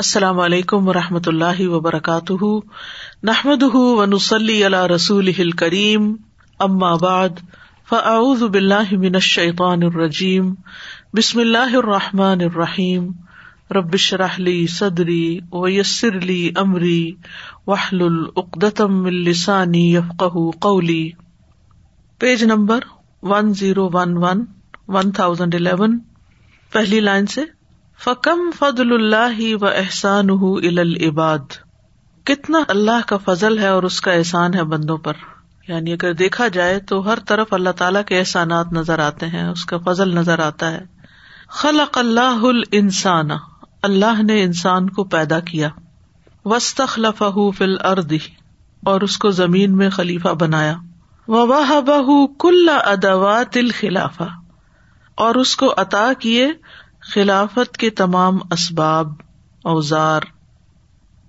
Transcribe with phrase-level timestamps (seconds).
[0.00, 2.44] السلام علیکم و رحمۃ اللہ وبرکاتہ۔
[3.22, 6.16] نحمد ونسلی علی رسول کریم
[6.96, 7.28] بعد،
[7.88, 10.54] فاعوذ باللہ من الشیطان الرجیم۔
[11.14, 13.12] بسم اللہ الرحمٰن الرحیم۔
[13.70, 17.12] ربش رحلی صدری ویسر علی عمری
[17.66, 20.24] وحل العقدم السانی یفق
[20.60, 21.10] قولی۔
[22.18, 22.80] Page number
[23.22, 24.44] one zero one one
[24.88, 25.98] one thousand eleven
[26.72, 27.59] پہلی لائن سے
[28.04, 30.30] فکم فضل اللہ و احسان
[30.78, 31.38] العباد؟
[32.24, 35.12] کتنا اللہ کا فضل ہے اور اس کا احسان ہے بندوں پر؟
[35.68, 39.64] یعنی اگر دیکھا جائے تو ہر طرف اللہ تعالیٰ کے احسانات نظر آتے ہیں، اس
[39.64, 40.84] کا فضل نظر آتا ہے۔
[41.48, 42.42] خلق اللہ
[42.72, 43.28] انسان
[43.82, 45.68] اللہ نے انسان کو پیدا کیا۔
[46.44, 47.22] وسطلف
[47.58, 48.18] فل اردی
[48.84, 50.74] اور اس کو زمین میں خلیفہ بنایا۔
[51.28, 54.22] واہ بہ کل ادوات الخلافہ
[55.14, 56.52] اور اس کو عطا کیے
[57.14, 59.12] خلافت کے تمام اسباب،
[59.64, 60.20] اوزار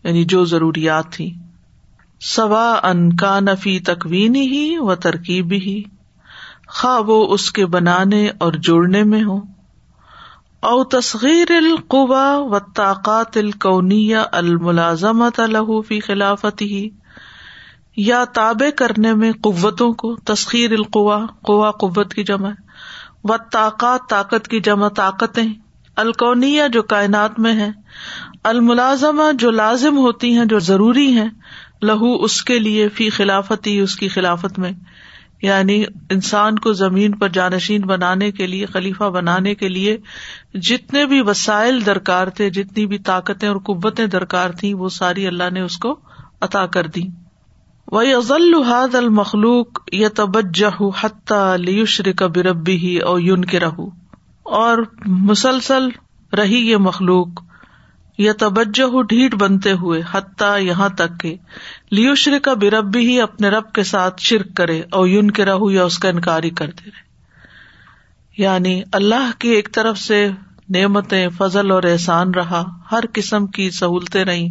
[0.03, 1.33] یعنی جو ضروریات تھی
[2.21, 5.83] سوا ان کا نفی تکوین ہی و ترکیب ہی۔
[6.67, 9.37] خواہ وہ اس کے بنانے اور جوڑنے میں ہو
[10.59, 15.41] او تصغیر القوا و طاقات القونی الملازمت
[15.87, 16.89] فی خلافت ہی۔
[17.97, 22.51] یا تابع کرنے میں قوتوں کو تسخیر القوا قوا قوت کی جمع
[23.23, 27.69] و طاقت طاقت کی جمع، طاقتیں۔ الکونیا جو کائنات میں ہے
[28.43, 31.29] الملازمہ جو لازم ہوتی ہیں، جو ضروری ہیں،
[31.81, 34.71] لہو اس کے لیے فی خلافت ہی اس کی خلافت میں۔
[35.41, 39.97] یعنی انسان کو زمین پر جانشین بنانے کے لیے، خلیفہ بنانے کے لیے
[40.53, 45.49] جتنے بھی وسائل درکار تھے، جتنی بھی طاقتیں اور قوتیں درکار تھیں، وہ ساری اللہ
[45.51, 45.99] نے اس کو
[46.41, 47.01] عطا کر دی۔
[47.91, 54.00] وہ ازل حاد المخلوق یا توجہ حتیٰ لیوشر کا بربی ہی اور یون کے رہو
[54.51, 55.89] اور مسلسل
[56.37, 57.27] رہی یہ مخلوق۔
[58.17, 61.35] یا توجہ ڈھیٹ بنتے ہوئے، حتیٰ یہاں تک کہ
[61.91, 65.45] لیو شر کا برب بھی ہی اپنے رب کے ساتھ شرک کرے اور یون کے
[65.45, 66.89] رہو یا اس کا انکار ہی رہے۔
[68.37, 70.29] یعنی اللہ کی ایک طرف سے
[70.69, 74.47] نعمتیں، فضل اور احسان رہا، ہر قسم کی سہولتیں رہی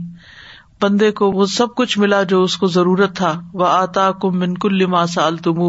[0.82, 4.86] بندے کو وہ سب کچھ ملا جو اس کو ضرورت تھا۔ وہ آتا کم منکل
[4.86, 5.60] ما سال تم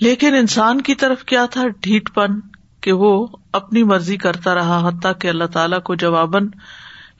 [0.00, 2.55] لیکن انسان کی طرف کیا تھا؟ ڈھیٹ پن۔
[2.86, 6.48] کہ وہ اپنی مرضی کرتا رہا، حتیٰ کہ اللہ تعالیٰ کو جواباً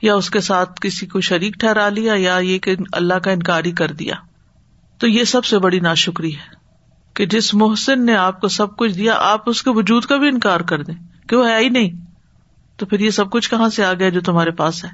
[0.03, 3.72] یا اس کے ساتھ کسی کو شریک ٹھہرا لیا یا یہ کہ اللہ کا انکاری
[3.72, 4.15] کر دیا۔
[4.99, 6.54] تو یہ سب سے بڑی ناشکری ہے
[7.15, 10.28] کہ جس محسن نے آپ کو سب کچھ دیا، آپ اس کے وجود کا بھی
[10.28, 11.91] انکار کر دیں کہ وہ ہے ہی نہیں۔
[12.77, 14.91] تو پھر یہ سب کچھ کہاں سے آ گیا جو تمہارے پاس ہے؟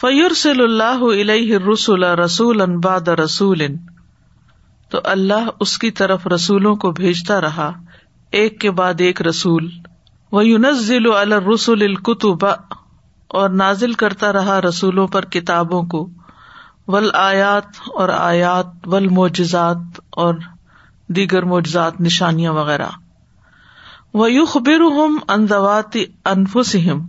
[0.00, 3.62] فیور صلی اللہ علیہ رسول رسول انباد رسول۔
[4.90, 7.72] تو اللہ اس کی طرف رسولوں کو بھیجتا رہا
[8.32, 9.70] ایک کے بعد ایک رسول۔
[10.32, 12.46] وہ یونزل الرسول القتب
[13.28, 16.08] اور نازل کرتا رہا رسولوں پر کتابوں کو۔
[16.86, 19.76] ول آیات اور آیات ول معجزات
[20.10, 20.34] اور
[21.08, 22.86] دیگر معجزات، نشانیاں وغیرہ۔
[24.14, 27.00] وہ یو خبر ہم اندوات انفسم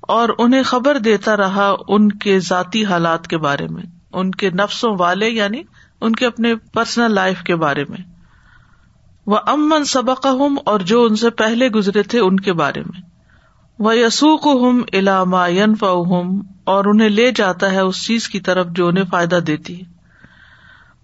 [0.00, 3.82] اور انہیں خبر دیتا رہا ان کے ذاتی حالات کے بارے میں۔
[4.12, 5.62] ان کے نفسوں والے یعنی
[6.00, 8.09] ان کے اپنے پرسنل لائف کے بارے میں۔
[9.30, 13.00] وہ امن سبق ہوں اور جو ان سے پہلے گزرے تھے ان کے بارے میں۔
[13.78, 15.36] وہ یسوق ہوں علامہ
[15.82, 19.84] ہوں اور انہیں لے جاتا ہے اس چیز کی طرف جو انہیں فائدہ دیتی ہے۔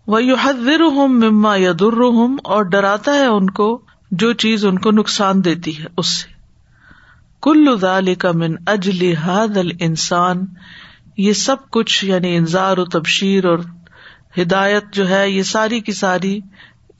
[0.07, 4.79] وہ یو حدر ہوں مما یدر ہوں اور ڈراتا ہے ان کو جو چیز ان
[4.79, 6.29] کو نقصان دیتی ہے اس سے۔
[7.43, 10.41] کل ادال کا من اجل حد ال انسان
[11.17, 13.59] یہ سب کچھ یعنی انضار و تبشیر اور
[14.39, 16.41] ہدایت جو ہے، یہ ساری کی ساری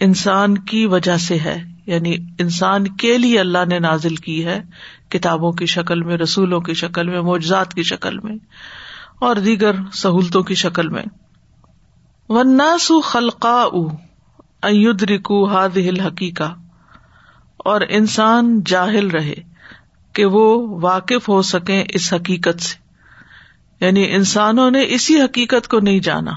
[0.01, 4.63] انسان کی وجہ سے ہے یعنی انسان کے لیے اللہ نے نازل کی ہے
[5.09, 8.37] کتابوں کی شکل میں، رسولوں کی شکل میں، معجزات کی شکل میں
[9.21, 11.03] اور دیگر سہولتوں کی شکل میں۔
[12.29, 13.65] وناسو خلقا
[15.09, 16.55] ریکو ہاد ہل حقیقہ
[17.57, 19.35] اور انسان جاہل رہے
[20.13, 22.77] کہ وہ واقف ہو سکے اس حقیقت سے۔
[23.85, 26.33] یعنی انسانوں نے اسی حقیقت کو نہیں جانا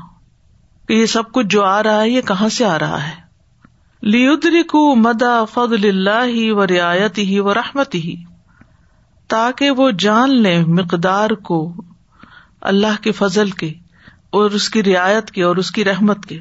[0.87, 3.28] کہ یہ سب کچھ جو آ رہا ہے، یہ کہاں سے آ رہا ہے؟
[4.01, 8.23] لیدری کو مدا فضل اللہ و رعایت ہی و رحمت ہی
[9.27, 11.73] تاکہ وہ جان لے مقدار کو
[12.61, 13.73] اللہ کے فضل کے
[14.29, 16.39] اور اس کی رعایت کے اور اس کی رحمت کے۔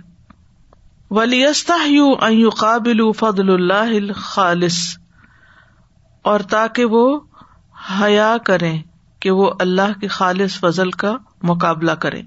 [1.10, 4.78] ولیستا یو قابل فضل اللہ خالص
[6.22, 7.20] اور تاکہ وہ
[8.00, 8.76] حیا کرے
[9.20, 12.22] کہ وہ اللہ کے خالص فضل کا مقابلہ کرے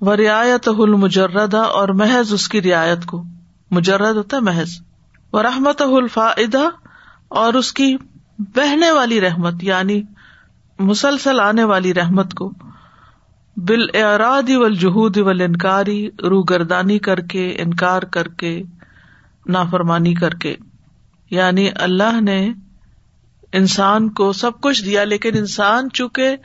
[0.00, 3.24] و رعایت المجردہ اور محض اس کی رعایت کو۔
[3.72, 4.70] مجرد ہوتا ہے محض۔
[5.32, 6.32] و رحمت الفا
[7.28, 7.96] اور اس کی
[8.38, 10.02] بہنے والی رحمت یعنی
[10.78, 12.52] مسلسل آنے والی رحمت کو۔
[13.56, 18.62] بال ارادی والجہود والانکاری رو گردانی کر کے، انکار کر کے،
[19.46, 20.56] نافرمانی کر کے۔
[21.30, 22.52] یعنی اللہ نے
[23.52, 26.36] انسان کو سب کچھ دیا، لیکن انسان چونکہ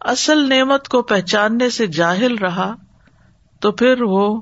[0.00, 2.74] اصل نعمت کو پہچاننے سے جاہل رہا،
[3.60, 4.40] تو پھر وہ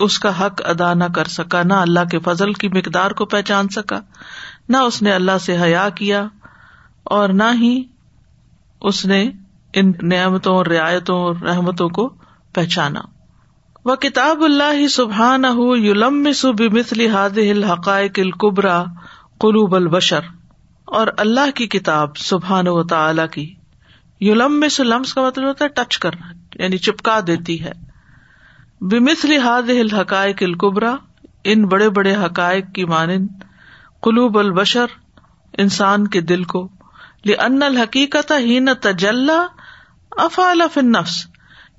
[0.00, 3.68] اس کا حق ادا نہ کر سکا، نہ اللہ کے فضل کی مقدار کو پہچان
[3.68, 3.98] سکا،
[4.68, 6.26] نہ اس نے اللہ سے حیا کیا،
[7.04, 7.82] اور نہ ہی
[8.80, 9.30] اس نے
[9.72, 12.14] ان نعمتوں اور رعایتوں اور رحمتوں کو
[12.54, 13.00] پہچانا۔
[13.84, 15.44] وہ کتاب اللہ سبحان
[15.76, 16.22] یولم
[16.58, 18.84] بمثل هذه الحقائق القبرا
[19.38, 20.20] قلوب البشر۔
[20.84, 23.54] اور اللہ کی کتاب سبحان و تعالی کی۔
[24.20, 26.32] یولم لمس کا مطلب ہوتا ہے ٹچ کرنا
[26.62, 27.72] یعنی چپکا دیتی ہے۔
[28.80, 30.96] بمثل هذه الحقائق القبرا
[31.44, 33.28] ان بڑے بڑے حقائق کی مانند،
[34.02, 34.86] قلوب البشر،
[35.58, 36.68] انسان کے دل کو،
[37.24, 39.46] لأن الحقیقت ہی نہ تجلّہ
[40.10, 41.26] افعال النفس،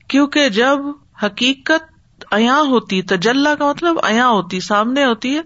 [0.07, 0.77] کیونکہ جب
[1.23, 5.41] حقیقت ایا ہوتی تجلّہ کا مطلب ایا ہوتی، سامنے ہوتی ہے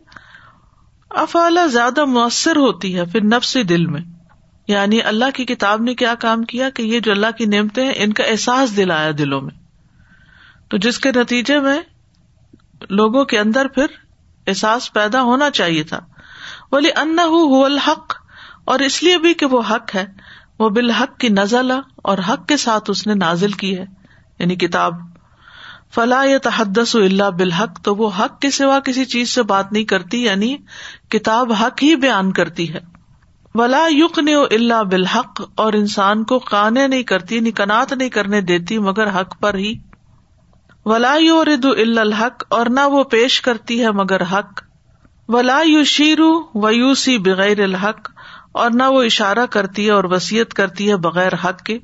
[1.10, 4.02] افعال زیادہ مؤثر ہوتی ہے پھر نفس دل میں۔
[4.68, 7.94] یعنی اللہ کی کتاب نے کیا کام کیا کہ یہ جو اللہ کی نعمتیں ہیں،
[7.96, 9.59] ان کا احساس دلایا دلوں میں۔
[10.70, 11.80] تو جس کے نتیجے میں
[12.90, 13.86] لوگوں کے اندر پھر
[14.48, 16.00] احساس پیدا ہونا چاہیے تھا۔
[16.72, 18.16] بولی ان الحق،
[18.66, 20.06] اور اس لیے بھی کہ وہ حق ہے۔
[20.60, 23.86] وہ بالحق کی نزلہ اور حق کے ساتھ اس نے نازل کی ہے۔
[24.40, 24.94] یعنی کتاب۔
[25.96, 29.84] فلاح یا تحدس اللہ بالحق، تو وہ حق کے سوا کسی چیز سے بات نہیں
[29.84, 30.58] کرتی یعنی
[31.10, 32.80] کتاب حق ہی بیان کرتی ہے۔
[33.56, 38.42] ولا یق نے اللہ بالحق، اور انسان کو کانے نہیں کرتی یعنی کنات نہیں کرنے
[38.42, 39.89] دیتی، مگر حق پر ہی
[40.86, 44.62] ولا یو رد الحق، اور نہ وہ پیش کرتی ہے مگر حق.
[45.30, 48.10] ولا یو شیرو ویوسی بغیر الحق،
[48.52, 51.78] اور نہ وہ اشارہ کرتی ہے اور وسیعت کرتی ہے بغیر حق کے.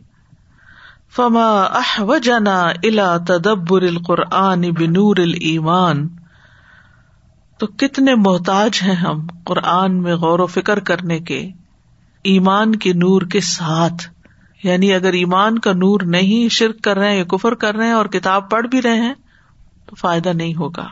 [1.16, 6.08] فما اح و جنا الا تدبر القرآن بنور المان
[7.60, 11.40] تو کتنے محتاج ہیں ہم قرآن میں غور و فکر کرنے کے،
[12.26, 14.04] ایمان کے نور کے ساتھ.
[14.66, 17.94] یعنی اگر ایمان کا نور نہیں شرک کر رہے ہیں یا کفر کر رہے ہیں
[17.94, 19.14] اور کتاب پڑھ بھی رہے ہیں،
[19.86, 20.88] تو فائدہ نہیں ہوگا۔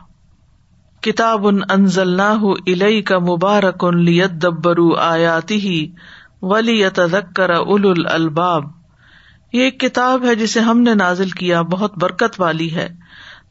[1.01, 5.91] کتاب ان انزل نہ کا مبارک ان لیت دبرو آیاتی ہی
[6.41, 8.63] ولی تذکر اول الباب
[9.53, 12.89] یہ ایک کتاب ہے جسے ہم نے نازل کیا، بہت برکت والی ہے۔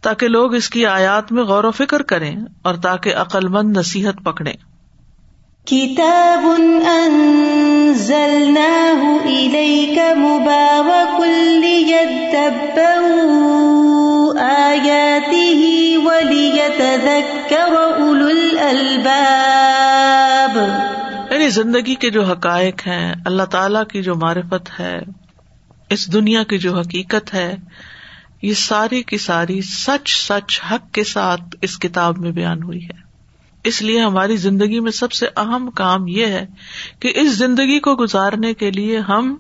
[0.00, 4.24] تاکہ لوگ اس کی آیات میں غور و فکر کریں اور تاکہ عقل مند نصیحت
[4.24, 4.71] پکڑے
[5.66, 6.44] کتاب
[10.14, 11.20] مبارک
[14.40, 20.58] آیاته وليتذكر أولو الألباب
[21.32, 25.00] یعنی زندگی کے جو حقائق ہیں، اللہ تعالی کی جو معرفت ہے،
[25.90, 27.56] اس دنیا کی جو حقیقت ہے،
[28.42, 33.01] یہ ساری کی ساری سچ سچ حق کے ساتھ اس کتاب میں بیان ہوئی ہے۔
[33.64, 36.46] اس لیے ہماری زندگی میں سب سے اہم کام یہ ہے
[37.00, 39.36] کہ اس زندگی کو گزارنے کے لیے ہم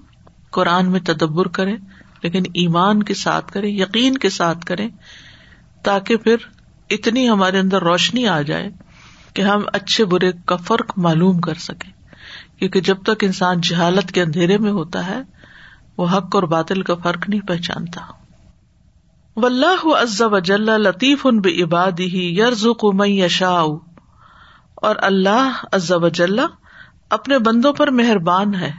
[0.50, 1.76] قرآن میں تدبر کریں،
[2.22, 4.88] لیکن ایمان کے ساتھ کریں، یقین کے ساتھ کریں،
[5.82, 6.36] تاکہ پھر
[6.90, 8.68] اتنی ہمارے اندر روشنی آ جائے
[9.34, 11.92] کہ ہم اچھے برے کا فرق معلوم کر سکیں۔
[12.58, 15.22] کیونکہ جب تک انسان جہالت کے اندھیرے میں ہوتا ہے،
[15.98, 18.00] وہ حق اور باطل کا فرق نہیں پہچانتا۔
[19.36, 23.62] و اللہ عز وجل لطیف ان بے عباد ہی یرز من یشا
[24.82, 25.92] اور اللہ عز
[27.10, 28.72] اپنے بندوں پر مہربان ہے،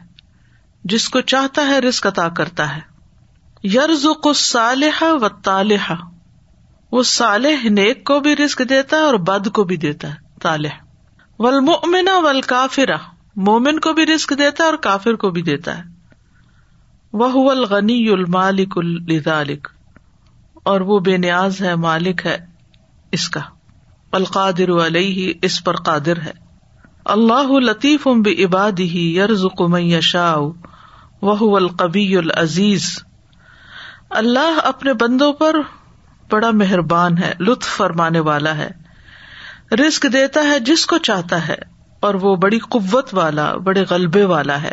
[0.83, 2.81] جس کو چاہتا ہے رسک عطا کرتا ہے۔
[3.67, 5.95] یرز کو صالح و طالحہ
[6.91, 10.69] وہ صالح نیک کو بھی رسک دیتا ہے اور بد کو بھی دیتا ہے، طالح۔
[11.39, 12.98] ولمنا ول کافرا
[13.36, 15.83] مومن کو بھی رسک دیتا ہے اور کافر کو بھی دیتا ہے۔
[17.13, 19.67] وہ الغنی المالک الک
[20.53, 22.45] اور وہ بے نیاز ہے، مالک ہے
[23.12, 23.39] اس کا۔
[24.13, 26.32] القادر علیہ، اس پر قادر ہے۔
[27.05, 30.38] اللہ لطیف ام عباد ہی یرز قمیا شاہ
[31.22, 33.00] وہ القبی العزیز۔
[34.10, 35.55] اللہ اپنے بندوں پر
[36.32, 38.70] بڑا مہربان ہے، لطف فرمانے والا ہے۔
[39.72, 41.55] رسک دیتا ہے جس کو چاہتا ہے،
[42.00, 44.72] اور وہ بڑی قوت والا، بڑے غلبے والا ہے۔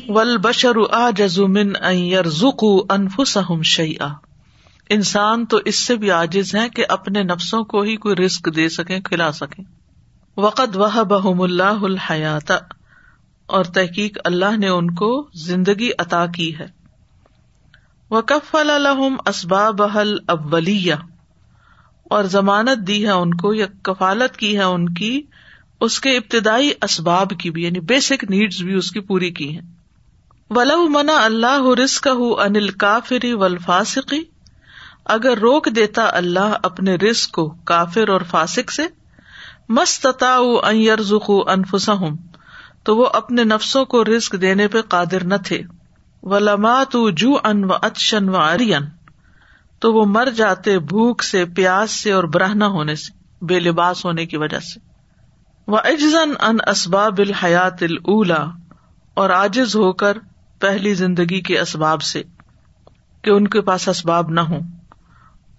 [0.09, 4.09] والبشر اعجز من ان يرزقوا انفسهم شيئا
[4.89, 8.67] انسان تو اس سے بھی عاجز ہے کہ اپنے نفسوں کو ہی کوئی رسک دے
[8.69, 9.63] سکیں، کھلا سکیں۔
[10.37, 12.53] وقت وہ بہم اللہ الحیات
[13.51, 16.65] اور تحقیق اللہ نے ان کو زندگی عطا کی ہے۔
[18.09, 20.93] و کف الحم اسباب حل ابلیہ
[22.03, 25.21] اور ضمانت دی ہے ان کو یا کفالت کی ہے ان کی،
[25.81, 29.67] اس کے ابتدائی اسباب کی بھی یعنی بیسک نیڈس بھی اس کی پوری کی ہیں۔
[30.49, 32.07] ولو منا اللہ رسک
[32.39, 34.23] انل کافری ولفاسقی
[35.05, 38.83] اگر روک دیتا اللہ اپنے رسک کو کافر اور فاسق سے
[39.69, 40.37] مستتا
[40.71, 42.15] یرزق انفسہم
[42.83, 45.61] تو وہ اپنے نفسوں کو رسک دینے پہ قادر نہ تھے۔
[46.23, 48.83] ولامات جو ان و اچن و ارین
[49.79, 53.13] تو وہ مر جاتے بھوک سے، پیاس سے اور برہنا ہونے سے،
[53.45, 54.79] بے لباس ہونے کی وجہ سے۔
[55.67, 58.45] وہ اجزن ان اسباب الحیات الا
[59.13, 60.17] اور آجز ہو کر
[60.59, 62.23] پہلی زندگی کے اسباب سے،
[63.21, 64.59] کہ ان کے پاس اسباب نہ ہوں۔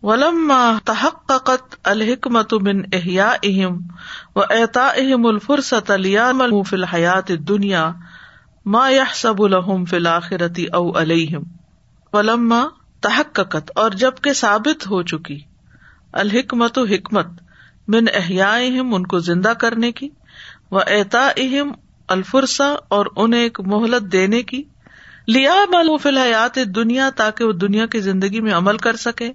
[0.02, 3.76] ولما تحققت الحکمت من احیا اہم
[4.37, 7.90] و اعتا اہم الفرست فی الحیات دنیا
[8.66, 11.42] ما يحسب لهم فی الآخرتی او علیہم
[12.12, 12.62] ولما
[13.02, 15.38] تحققت اور جبکہ ثابت ہو چکی
[16.14, 17.40] الحکمت و حکمت
[17.88, 20.09] من احیا ان کو زندہ کرنے کی
[20.71, 21.73] و اعتا اہم
[22.90, 24.62] اور انہیں ایک مہلت دینے کی
[25.28, 29.30] لیا ملو فی الحیات دنیا تاکہ وہ دنیا کی زندگی میں عمل کر سکے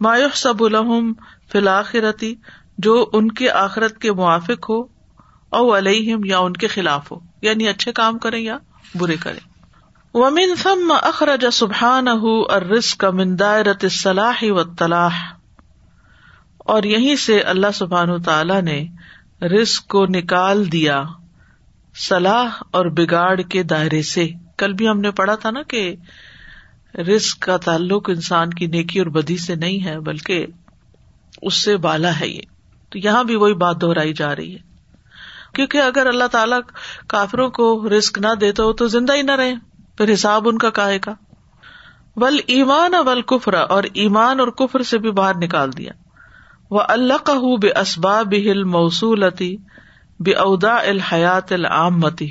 [0.00, 1.12] مایوح سب الحم
[1.52, 2.34] فی الآخرتی
[2.78, 4.82] جو ان کے آخرت کے موافق ہو،
[5.50, 8.58] او علیہم یا ان کے خلاف ہو یعنی اچھے کام کریں یا
[8.94, 9.40] برے کریں۔
[10.14, 15.14] ومن ثم اخرج سبحانه الرزق من دائرة الصلاح والطلاح
[16.58, 18.86] اور یہیں سے اللہ سبحان تعالی نے
[19.46, 21.04] رزق کو نکال دیا
[21.96, 25.96] صلاح اور بگاڑ کے دائرے سے۔ کل بھی ہم نے پڑھا تھا نا کہ
[26.98, 30.46] رزق کا تعلق انسان کی نیکی اور بدی سے نہیں ہے، بلکہ
[31.42, 32.40] اس سے بالا ہے یہ۔
[32.90, 34.74] تو یہاں بھی وہی بات دہرائی جا رہی ہے۔
[35.54, 36.60] کیونکہ اگر اللہ تعالیٰ
[37.06, 39.54] کافروں کو رسک نہ دے تو زندہ ہی نہ رہے۔
[39.96, 41.14] پھر حساب ان کا کہے کا۔
[42.16, 45.92] ول ایمان اول کفرا اور ایمان اور کفر سے بھی باہر نکال دیا۔
[46.70, 47.32] وہ اللہ کا
[47.62, 49.56] بے اسباب ہل موصولتی
[50.20, 52.30] بے ادا الحیات العامتی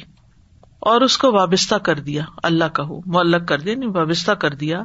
[0.84, 4.50] اور اس کو وابستہ کر دیا، اللہ کا ہو، معلق کر دیا نہیں وابستہ کر
[4.50, 4.84] دیا۔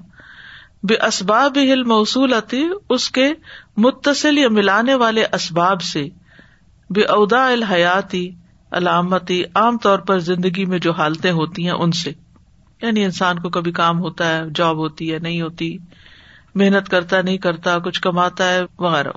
[0.82, 3.32] بے اسباب ہل موصولتی اس کے
[3.76, 6.08] متصل یا ملانے والے اسباب سے۔
[6.90, 8.30] بے ادا الحیاتی
[8.70, 12.12] علامتی، عام طور پر زندگی میں جو حالتیں ہوتی ہیں ان سے۔
[12.82, 15.76] یعنی انسان کو کبھی کام ہوتا ہے، جاب ہوتی ہے، نہیں ہوتی،
[16.54, 19.12] محنت کرتا نہیں کرتا، کچھ کماتا ہے، وغیرہ۔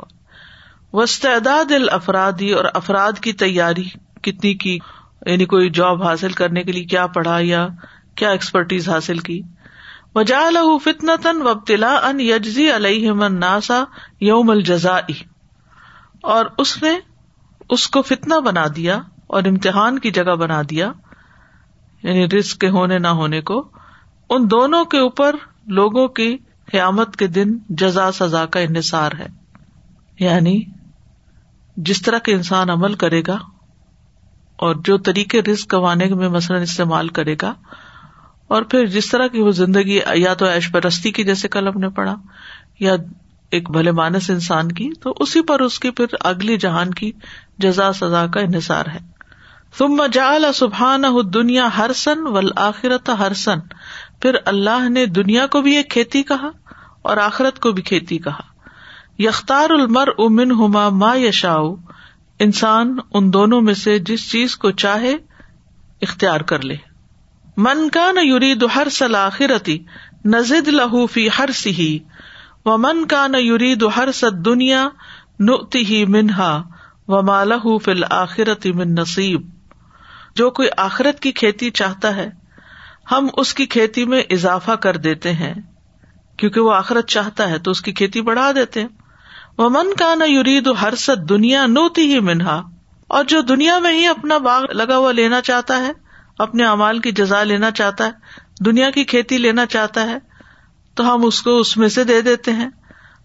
[0.94, 3.84] وسطاد الافرادی اور افراد کی تیاری
[4.22, 4.80] کتنی کی؟
[5.26, 7.68] یعنی کوئی جاب حاصل کرنے کے لیے کیا پڑھا یا
[8.16, 9.42] کیا ایکسپرٹیز حاصل کی؟
[10.16, 13.84] وجا لہ فتن تن وبتلا ان یجزی علیہ ناسا
[14.20, 14.98] یوم الجزا
[16.24, 17.00] اور اس نے
[17.70, 20.92] اس کو فتنا بنا دیا اور امتحان کی جگہ بنا دیا
[22.04, 23.72] یعنی رسک کے ہونے نہ ہونے کو۔
[24.30, 25.36] ان دونوں کے اوپر
[25.68, 26.38] لوگوں کی
[26.72, 29.28] قیامت کے دن جزا سزا کا انحصار ہے۔
[30.20, 30.62] یعنی
[31.78, 33.38] جس طرح کے انسان عمل کرے گا
[34.62, 37.54] اور جو طریقے رسک کمانے میں مثلاً استعمال کرے گا،
[38.48, 41.80] اور پھر جس طرح کی وہ زندگی یا تو ایش پرستی کی جیسے کل ہم
[41.80, 42.16] نے پڑھا،
[42.80, 42.96] یا
[43.52, 47.12] ایک بھلے مانس انسان کی، تو اسی پر اس کی پھر اگلی جہان کی
[47.58, 49.00] جزا سزا کا انحصار ہے۔
[49.78, 51.04] تم جال سبحان
[51.34, 53.60] دنیا ہر سن و آخرت ہر سن
[54.22, 56.50] پھر اللہ نے دنیا کو بھی ایک کھیتی کہا
[57.02, 58.44] اور آخرت کو بھی کھیتی کہا۔
[59.20, 61.74] یختار المر امن ہما ما یشاؤ
[62.44, 65.16] انسان ان دونوں میں سے جس چیز کو چاہے
[66.02, 66.76] اختیار کر لے۔
[67.58, 69.78] من کا نہ یوری دو ہر سل آخرتی
[70.26, 72.00] نزد لہو فی ہر سی
[72.66, 74.90] و من کا نہ یوری دو ہر سد دنیا
[75.40, 76.62] نتی ہی منہا
[77.08, 79.42] و مالہ فل آخرتی من نصیب۔
[80.36, 82.30] جو کوئی آخرت کی کھیتی چاہتا ہے،
[83.12, 85.54] ہم اس کی کھیتی میں اضافہ کر دیتے ہیں۔
[86.38, 89.01] کیونکہ وہ آخرت چاہتا ہے تو اس کی کھیتی بڑھا دیتے ہیں۔
[89.58, 92.62] وہ من کا نہ یورید ہر ست دنیا نوتی ہی منہا
[93.08, 95.92] اور جو دنیا میں ہی اپنا باغ لگا ہوا لینا چاہتا ہے،
[96.40, 98.12] اپنے امال کی جزا لینا چاہتا ہے،
[98.66, 100.18] دنیا کی کھیتی لینا چاہتا ہے،
[100.96, 102.70] تو ہم اس کو اس میں سے دے دیتے ہیں۔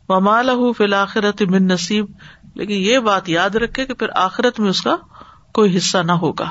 [0.08, 2.06] وہ مال فی الآخرت من نصیب
[2.54, 4.96] لیکن یہ بات یاد رکھے کہ پھر آخرت میں اس کا
[5.54, 6.48] کوئی حصہ نہ ہوگا۔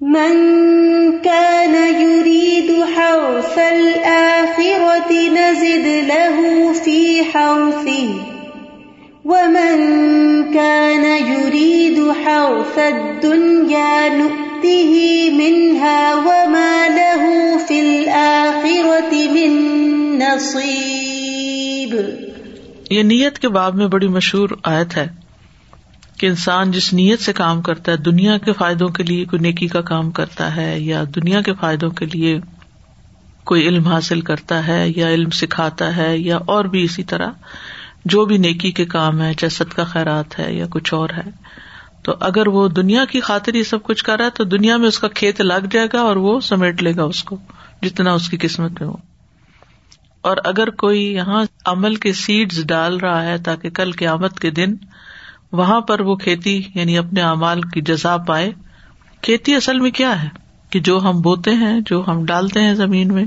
[0.00, 0.32] من
[1.24, 8.31] كان يريد حرث الآخرة نزد له في حرثه
[9.24, 9.82] ومن
[10.52, 14.94] كان يريد حرث الدنيا نؤته
[15.32, 17.28] منها وما له
[17.66, 19.54] في الآخرة من
[20.18, 21.94] نصيب۔
[22.90, 25.08] یہ نیت کے باب میں بڑی مشہور آیت ہے
[26.18, 29.66] کہ انسان جس نیت سے کام کرتا ہے، دنیا کے فائدوں کے لیے کوئی نیکی
[29.66, 32.40] کا کام کرتا ہے یا دنیا کے فائدوں کے لیے
[33.44, 37.30] کوئی علم حاصل کرتا ہے یا علم سکھاتا ہے یا اور بھی اسی طرح
[38.04, 41.30] جو بھی نیکی کے کام ہے، چاہے صدقہ کا خیرات ہے یا کچھ اور ہے،
[42.02, 44.88] تو اگر وہ دنیا کی خاطر یہ سب کچھ کر رہا ہے، تو دنیا میں
[44.88, 47.36] اس کا کھیت لگ جائے گا اور وہ سمیٹ لے گا اس کو،
[47.82, 48.96] جتنا اس کی قسمت میں ہو۔
[50.20, 54.50] اور اگر کوئی یہاں عمل کے سیڈز ڈال رہا ہے تاکہ کل کے آمد کے
[54.50, 54.74] دن
[55.52, 58.50] وہاں پر وہ کھیتی یعنی اپنے اعمال کی جزا پائے۔
[59.22, 60.28] کھیتی اصل میں کیا ہے؟
[60.70, 63.24] کہ جو ہم بوتے ہیں، جو ہم ڈالتے ہیں زمین میں،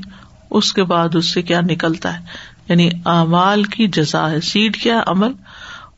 [0.50, 2.24] اس کے بعد اس سے کیا نکلتا ہے؟
[2.70, 5.32] یعنی اعمال کی جزا ہے، سیڈ کیا ہے، عمل،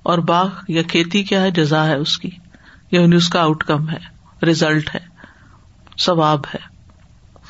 [0.03, 2.29] اور باغ یا کھیتی کیا ہے، جزا ہے اس کی۔
[2.91, 3.97] یعنی اس کا آؤٹ کم ہے
[4.45, 4.99] ریزلٹ ہے،
[5.99, 6.77] ثواب ہے۔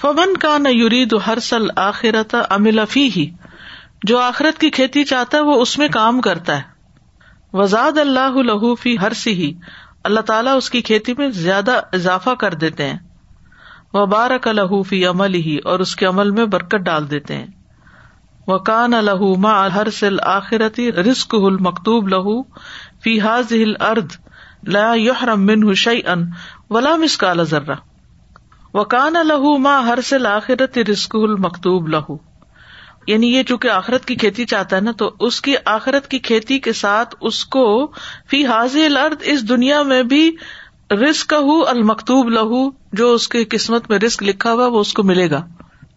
[0.02, 3.32] فمن کا نہ یورید ہر سل آخرت امل افی ہی
[4.04, 6.62] جو آخرت کی کھیتی چاہتا ہے، وہ اس میں کام کرتا ہے۔
[7.54, 9.54] وزاد اللہ لہو فی ہر سی ہی
[10.04, 12.98] اللہ تعالیٰ اس کی کھیتی میں زیادہ اضافہ کر دیتے ہیں۔
[13.94, 17.48] وہ بارک لہو فی عمل ہی اور اس کے عمل میں برکت ڈال دیتے ہیں۔
[18.48, 22.44] وہ کان لہو ما ہر سل آخرتی رسک ہل مکتوب لہو
[23.04, 24.12] فی حاض ہل ارد
[24.68, 26.26] لا یحرم من شعی ان
[26.70, 27.76] ولا مسکال ذرہ۔
[28.74, 32.18] وکان لہو ماں ہر سے آخرت رسک المکتوب لہو۔
[33.08, 36.60] یعنی یہ چونکہ آخرت کی کھیتی چاہتا ہے نا، تو اس کی آخرت کی کھیتی
[36.60, 37.92] کے ساتھ اس کو
[38.30, 40.36] فی حاضل ارد اس دنیا میں بھی
[40.92, 45.04] رسک ہو المکتوب لہو، جو اس کی قسمت میں رسک لکھا ہوا وہ اس کو
[45.04, 45.42] ملے گا۔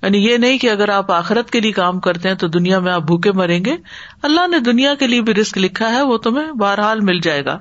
[0.02, 2.92] یعنی یہ نہیں کہ اگر آپ آخرت کے لیے کام کرتے ہیں تو دنیا میں
[2.92, 3.76] آپ بھوکے مریں گے۔
[4.22, 7.58] اللہ نے دنیا کے لیے بھی رسک لکھا ہے، وہ تمہیں بہرحال مل جائے گا۔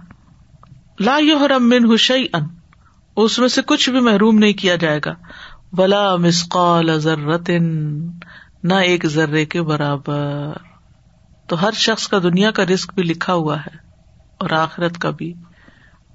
[0.99, 2.43] لا یحرم من حشی ان
[3.15, 5.13] اس میں سے کچھ بھی محروم نہیں کیا جائے گا۔
[5.73, 7.49] بلا مسقال ذرت
[8.63, 10.53] نہ ایک ذرے کے برابر۔
[11.47, 13.77] تو ہر شخص کا دنیا کا رسک بھی لکھا ہوا ہے
[14.37, 15.33] اور آخرت کا بھی۔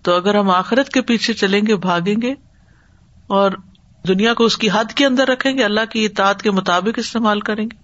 [0.02, 2.34] تو اگر ہم آخرت کے پیچھے چلیں گے، بھاگیں گے
[3.26, 3.50] اور
[4.08, 7.40] دنیا کو اس کی حد کے اندر رکھیں گے، اللہ کی اطاعت کے مطابق استعمال
[7.40, 7.76] کریں گے۔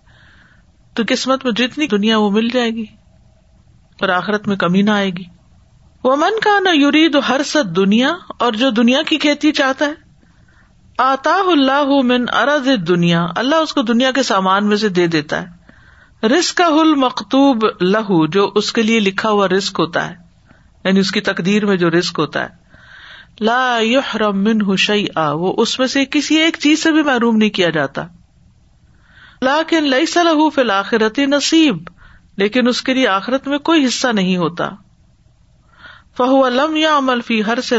[0.94, 2.84] تو قسمت میں جتنی دنیا وہ مل جائے گی
[4.00, 5.24] اور آخرت میں کمی نہ آئے گی۔
[6.04, 10.10] وہ من کا نہ یورید ہر سد دنیا اور جو دنیا کی کھیتی چاہتا ہے
[10.98, 15.42] آتا اللہ من ارض دنیا اللہ اس کو دنیا کے سامان میں سے دے دیتا
[15.42, 20.14] ہے۔ رسک ہل مکتوب لہو جو اس کے لیے لکھا ہوا رسک ہوتا ہے
[20.84, 22.59] یعنی اس کی تقدیر میں جو رسک ہوتا ہے۔
[23.40, 27.36] لا یحرم من حشی آ وہ اس میں سے کسی ایک چیز سے بھی محروم
[27.36, 28.06] نہیں کیا جاتا۔
[29.42, 31.76] لاکن لئی صلاح فی الآخرتی نصیب،
[32.36, 34.70] لیکن اس کے لیے آخرت میں کوئی حصہ نہیں ہوتا۔
[36.16, 37.78] فہو علم یا عمل فی سے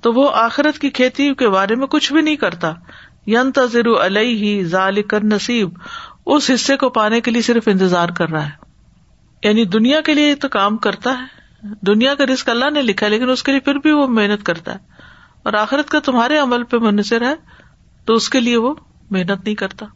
[0.00, 2.72] تو وہ آخرت کی کھیتی کے بارے میں کچھ بھی نہیں کرتا۔
[3.26, 5.70] ین تذر علیہ ہی کر نصیب
[6.26, 8.50] اس حصے کو پانے کے لیے صرف انتظار کر رہا ہے۔
[9.42, 13.30] یعنی دنیا کے لیے تو کام کرتا ہے۔ دنیا کا رسک اللہ نے لکھا لیکن
[13.30, 14.78] اس کے لیے پھر بھی وہ محنت کرتا ہے۔
[15.42, 17.34] اور آخرت کا تمہارے عمل پہ منحصر ہے،
[18.04, 18.74] تو اس کے لیے وہ
[19.10, 19.86] محنت نہیں کرتا۔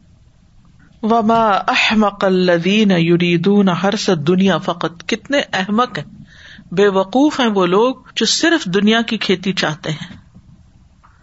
[1.01, 6.15] وما احمق الدین یریدون ہرس دنیا فقط کتنے احمق ہیں،
[6.73, 10.17] بے وقوف ہیں وہ لوگ جو صرف دنیا کی کھیتی چاہتے ہیں۔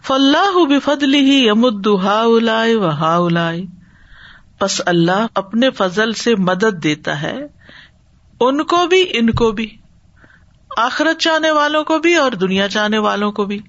[0.03, 3.51] فلاح بفضل ہی یمد ہا الا و ہا
[4.61, 7.37] بس اللہ اپنے فضل سے مدد دیتا ہے،
[8.39, 9.77] ان کو بھی، ان کو بھی۔
[10.75, 13.59] آخرت چاہنے والوں کو بھی اور دنیا چاہنے والوں کو بھی۔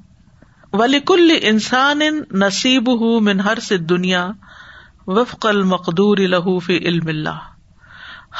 [0.72, 2.00] ولیکل انسان
[2.32, 4.30] نصیب ہُ من ہر سے دنیا
[5.06, 7.38] وفق المقدور لہو فی علم اللہ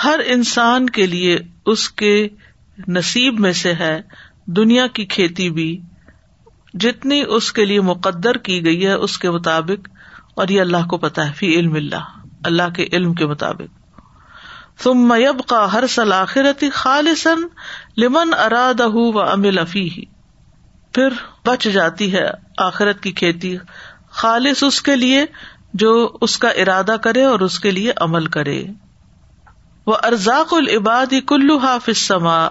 [0.05, 2.29] ہر انسان کے لیے اس کے
[2.89, 4.01] نصیب میں سے ہے
[4.47, 5.81] دنیا کی کھیتی بھی۔
[6.75, 9.89] جتنی اس کے لیے مقدر کی گئی ہے اس کے مطابق،
[10.35, 14.01] اور یہ اللہ کو پتا ہے، فی علم اللہ اللہ کے علم کے مطابق۔
[14.83, 17.47] تم میب کا ہر سلاخرتی خالصن
[17.97, 19.89] لمن اراد و امل افی
[20.93, 21.09] پھر
[21.47, 23.57] بچ جاتی ہے آخرت کی کھیتی۔
[24.11, 25.25] خالص اس کے لیے
[25.75, 28.65] جو اس کا ارادہ کرے اور اس کے لیے عمل کرے۔
[29.87, 32.45] وہ ارزاق العباد کلو حافظ سما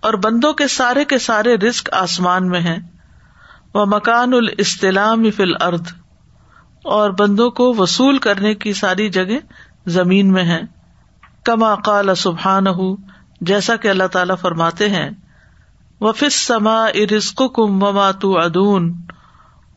[0.00, 2.78] اور بندوں کے سارے کے سارے رسک آسمان میں ہیں۔
[3.74, 5.86] وہ مکان الاستلام فل ارد
[6.84, 9.38] اور بندوں کو وصول کرنے کی ساری جگہ
[9.86, 10.60] زمین میں ہے
[11.44, 12.96] کما قال سبحان ہُ
[13.40, 15.10] جیسا کہ اللہ تعالی فرماتے ہیں
[16.00, 18.96] وہ فس سما ارسک کم وما تو ادون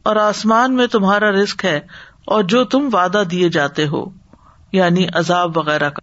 [0.04, 1.80] اور آسمان میں تمہارا رسک ہے
[2.26, 4.06] اور جو تم وعدہ دیے جاتے ہو
[4.72, 6.02] یعنی عذاب وغیرہ کا۔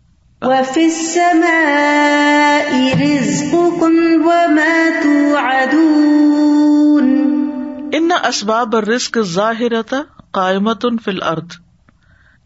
[7.92, 9.82] ان اسباب رسک ظاہر
[10.30, 11.52] قائمت فل ارد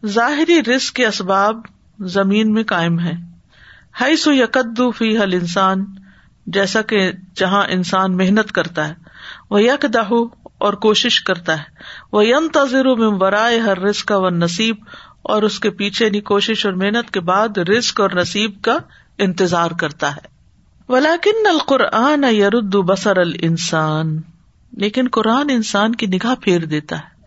[0.05, 1.57] ظاہری رسک کے اسباب
[1.99, 3.32] زمین میں قائم ہے
[4.01, 5.85] ہائی سو یکدو فی حل انسان
[6.47, 8.93] جیسا کہ جہاں انسان محنت کرتا ہے
[9.49, 9.85] وہ یک
[10.57, 11.63] اور کوشش کرتا ہے
[12.11, 14.75] وہ یم تذر برائے ہر رسک و نصیب
[15.21, 18.77] اور اس کے پیچھے نی کوشش اور محنت کے بعد رسک اور نصیب کا
[19.17, 20.27] انتظار کرتا ہے۔
[20.89, 24.21] ولاکن القرآن یرد بسر ال انسان
[24.71, 27.21] لیکن قرآن انسان کی نگاہ پھیر دیتا ہے۔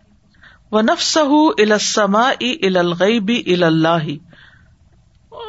[0.71, 1.17] وہ نفس
[1.57, 2.31] السما
[2.63, 4.26] الغیبی اللہ۔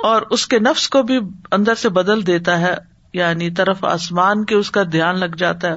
[0.03, 1.18] اور اس کے نفس کو بھی
[1.53, 2.74] اندر سے بدل دیتا ہے
[3.12, 5.74] یعنی طرف آسمان کے اس کا دھیان لگ جاتا ہے،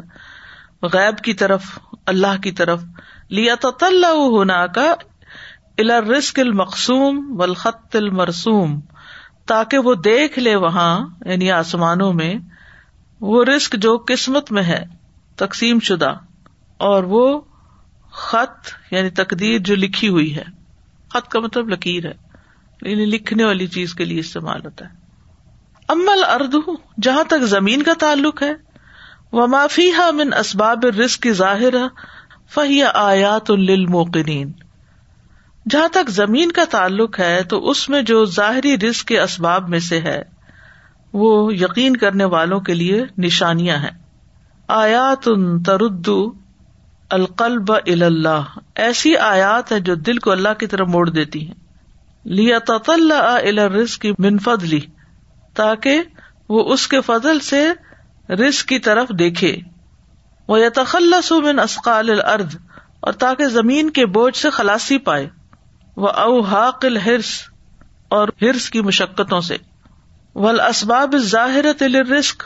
[0.82, 2.84] غیب کی طرف، اللہ کی طرف۔
[3.30, 3.72] لیا تو
[4.12, 4.94] ہونا کا
[5.80, 8.80] رسک المقسوم و الخط المرسوم۔
[9.46, 12.36] تاکہ وہ دیکھ لے وہاں یعنی آسمانوں میں،
[13.22, 14.84] وہ رسک جو قسمت میں ہے،
[15.36, 16.14] تقسیم شدہ۔
[16.78, 17.42] اور وہ
[18.12, 20.44] خط یعنی تقدیر جو لکھی ہوئی ہے۔
[21.14, 22.31] خط کا مطلب لکیر ہے۔
[22.82, 25.02] یعنی لکھنے والی چیز کے لیے استعمال ہوتا ہے۔
[25.88, 26.60] امل اردو
[27.02, 28.54] جہاں تک زمین کا تعلق ہے
[29.32, 31.74] وہ معافی من اسباب رسک کی ظاہر
[32.50, 34.52] فہی آیات للموقنین
[35.70, 39.80] جہاں تک زمین کا تعلق ہے، تو اس میں جو ظاہری رسک کے اسباب میں
[39.80, 40.24] سے ہے،
[41.14, 44.04] وہ یقین کرنے والوں کے لیے نشانیاں ہیں۔
[44.68, 45.28] آیات
[45.66, 46.34] تردو
[47.10, 51.71] القلب اللہ۔ ایسی آیات ہے جو دل کو اللہ کی طرف موڑ دیتی ہیں۔
[52.26, 54.74] لیا رسک کی منفد
[55.54, 56.02] تاکہ
[56.50, 57.70] وہ اس کے فضل سے
[58.30, 59.58] رسک کی طرف دیکھے۔
[60.48, 62.56] وہ یا تخلص من اسقال الارض
[63.00, 65.30] اور تاکہ زمین کے بوجھ سے خلاسی پائے۔
[65.98, 67.42] وہ اوحاق الحرس
[68.10, 69.58] اور ہرس کی مشقتوں سے۔
[70.36, 71.66] ول اسباب ظاہر
[72.20, 72.44] رسک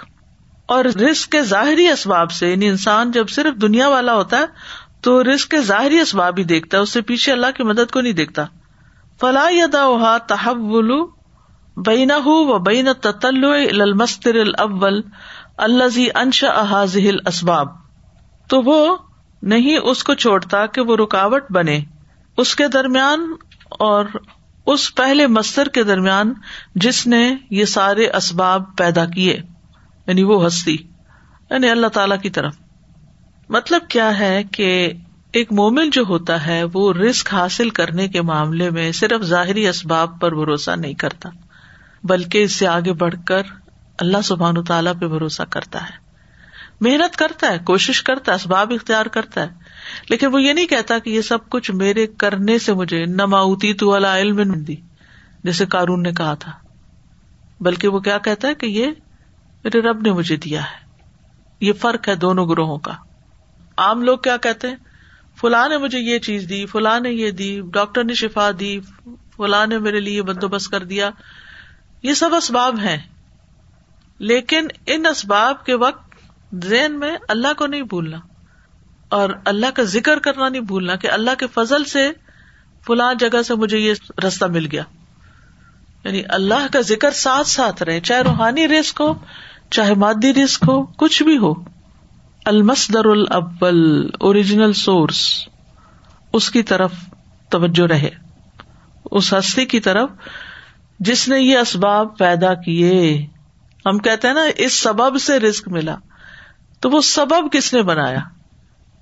[0.66, 4.46] اور رسک کے ظاہری اسباب سے یعنی انسان جب صرف دنیا والا ہوتا ہے،
[5.02, 8.02] تو رسک کے ظاہری اسباب ہی دیکھتا ہے، اس سے پیچھے اللہ کی مدد کو
[8.02, 8.46] نہیں دیکھتا۔
[9.22, 10.92] فلاح یدا تحول
[11.78, 13.46] بین و بین تتل
[13.82, 15.02] المستر الاول
[15.58, 17.68] الزی انشا احاظل اسباب
[18.50, 18.98] تو وہ
[19.42, 21.80] نہیں اس کو چھوڑتا کہ وہ رکاوٹ بنے.
[22.38, 23.34] اس کے درمیان
[23.70, 24.06] اور
[24.66, 26.34] اس پہلے مستر کے درمیان
[26.76, 29.42] جس نے یہ سارے اسباب پیدا کیے.
[30.08, 30.78] یعنی وہ ہستی.
[31.50, 32.56] یعنی اللہ تعالی کی طرف.
[33.50, 34.94] مطلب کیا ہے کہ
[35.36, 40.22] ایک مومن جو ہوتا ہے، وہ رسک حاصل کرنے کے معاملے میں صرف ظاہری اسباب
[40.22, 41.30] پر بھروسہ نہیں کرتا،
[42.04, 43.44] بلکہ اس سے آگے بڑھ کر
[43.98, 45.98] اللہ سبحان تعالیٰ پہ بھروسہ کرتا ہے۔
[46.82, 49.48] محنت کرتا ہے، کوشش کرتا ہے، اسباب اختیار کرتا ہے،
[50.10, 53.90] لیکن وہ یہ نہیں کہتا کہ یہ سب کچھ میرے کرنے سے مجھے نماؤتی تو
[53.90, 54.76] والا علم دی،
[55.44, 56.52] جیسے کارون نے کہا تھا۔
[57.60, 58.88] بلکہ وہ کیا کہتا ہے کہ یہ
[59.64, 61.02] میرے رب نے مجھے دیا ہے۔
[61.60, 62.94] یہ فرق ہے دونوں گروہوں کا۔
[63.78, 64.76] عام لوگ کیا کہتے ہیں؟
[65.42, 68.80] فلاں نے مجھے یہ چیز دی، فلاں نے یہ دی، ڈاکٹر نے شفا دی،
[69.38, 71.10] فلاں نے میرے لیے بندوبست کر دیا۔
[72.04, 72.98] یہ سب اسباب ہیں۔
[74.20, 76.16] لیکن ان اسباب کے وقت
[76.66, 78.18] ذہن میں اللہ کو نہیں بھولنا
[79.10, 82.12] اور اللہ کا ذکر کرنا نہیں بھولنا کہ اللہ کے فضل سے
[82.88, 83.94] فلاں جگہ سے مجھے یہ
[84.28, 84.84] رستہ مل گیا۔
[86.04, 89.14] یعنی اللہ کا ذکر ساتھ ساتھ رہے، چاہے روحانی رسک ہو،
[89.72, 91.75] چاہے مادی رسک ہو، کچھ بھی ہو۔
[92.46, 95.48] المسدر الاول اوریجنل سورس
[96.34, 96.94] اس کی طرف
[97.50, 98.10] توجہ رہے۔
[99.12, 100.10] اس ہستی کی طرف
[101.00, 103.28] جس نے یہ اسباب پیدا کیے۔
[103.86, 105.96] ہم کہتے ہیں نا، اس سبب سے رسک ملا۔
[106.80, 108.20] تو وہ سبب کس نے بنایا؟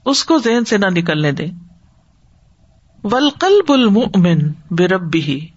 [0.06, 1.46] اس کو ذہن سے نہ نکلنے دے
[3.04, 4.40] ولقل المؤمن
[4.72, 5.48] بے رب بھی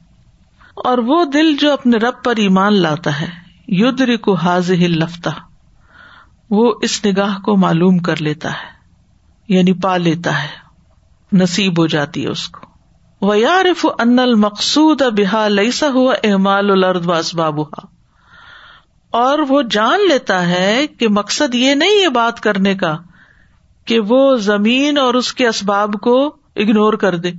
[0.75, 3.27] اور وہ دل جو اپنے رب پر ایمان لاتا ہے
[3.68, 5.31] یدر کو حاض لفتہ
[6.50, 8.76] وہ اس نگاہ کو معلوم کر لیتا ہے
[9.48, 10.48] یعنی پا لیتا ہے،
[11.32, 12.66] نصیب ہو جاتی ہے اس کو۔
[13.30, 17.62] ویارف ان المقصود بحا لئیسا ہوا احمال الرد و
[19.11, 22.98] اور وہ جان لیتا ہے کہ مقصد یہ نہیں ہے بات کرنے کا
[23.85, 27.32] کہ وہ زمین اور اس کے اسباب کو اگنور کر دے۔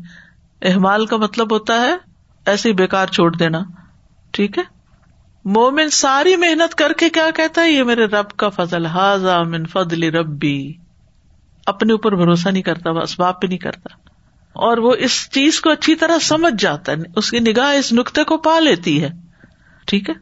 [0.61, 1.95] احمال کا مطلب ہوتا ہے
[2.45, 3.59] ایسے بےکار چھوڑ دینا۔
[4.31, 4.63] ٹھیک ہے؟
[5.47, 9.65] مومن ساری محنت کر کے کیا کہتا ہے؟ یہ میرے رب کا فضل حاضا من
[9.65, 10.73] فضل ربی۔
[11.65, 13.87] اپنے اوپر بھروسہ نہیں کرتا، وہ اسباب پہ نہیں کرتا۔
[14.53, 18.23] اور وہ اس چیز کو اچھی طرح سمجھ جاتا ہے، اس کی نگاہ اس نقطے
[18.23, 19.09] کو پا لیتی ہے۔
[19.85, 20.13] ٹھیک ہے؟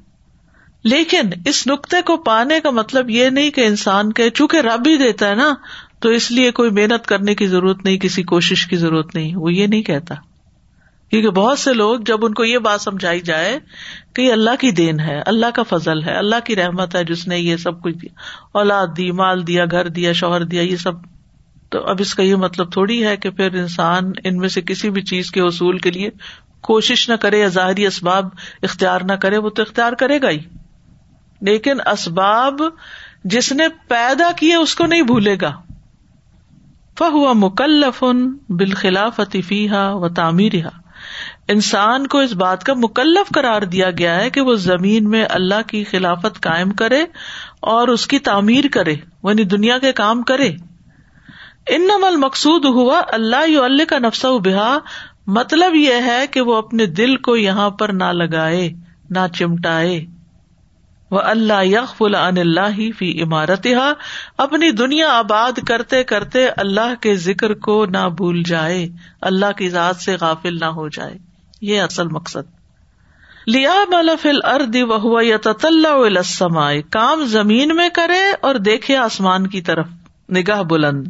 [0.83, 4.97] لیکن اس نقطے کو پانے کا مطلب یہ نہیں کہ انسان کے، چونکہ رب ہی
[4.97, 5.53] دیتا ہے نا،
[5.99, 9.53] تو اس لیے کوئی محنت کرنے کی ضرورت نہیں، کسی کوشش کی ضرورت نہیں، وہ
[9.53, 10.15] یہ نہیں کہتا۔
[11.09, 13.59] کیونکہ بہت سے لوگ جب ان کو یہ بات سمجھائی جائے
[14.13, 17.27] کہ یہ اللہ کی دین ہے، اللہ کا فضل ہے، اللہ کی رحمت ہے، جس
[17.27, 18.15] نے یہ سب کچھ دیا۔
[18.51, 20.91] اولاد دی، مال دیا، گھر دیا، شوہر دیا، یہ سب۔
[21.69, 24.89] تو اب اس کا یہ مطلب تھوڑی ہے کہ پھر انسان ان میں سے کسی
[24.89, 26.09] بھی چیز کے اصول کے لیے
[26.61, 28.25] کوشش نہ کرے یا ظاہری اسباب
[28.63, 30.39] اختیار نہ کرے، وہ تو اختیار کرے گا ہی۔
[31.41, 32.61] لیکن اسباب
[33.23, 35.61] جس نے پیدا کیے اس کو نہیں بھولے گا۔
[36.97, 38.03] فہو مکلف
[38.49, 40.53] بالخلاف فیحا و تعمیر
[41.47, 45.61] انسان کو اس بات کا مکلف قرار دیا گیا ہے کہ وہ زمین میں اللہ
[45.67, 47.05] کی خلافت قائم کرے
[47.59, 50.49] اور اس کی تعمیر کرے یعنی دنیا کے کام کرے۔
[51.67, 54.77] ان نمل مقصود ہوا اللہ اللہ کا نفسا بحا
[55.27, 58.73] مطلب یہ ہے کہ وہ اپنے دل کو یہاں پر نہ لگائے،
[59.09, 60.05] نہ چمٹائے۔
[61.11, 63.67] وہ اللہ یق ان اللہ فی عمارت
[64.37, 68.87] اپنی دنیا آباد کرتے کرتے اللہ کے ذکر کو نہ بھول جائے،
[69.21, 72.55] اللہ کی ذات سے غافل نہ ہو جائے۔ یہ اصل مقصد۔
[73.47, 73.83] لیا
[74.21, 79.87] فل ارد و یا کام زمین میں کرے اور دیکھے آسمان کی طرف۔
[80.29, 81.07] نگاہ بلند۔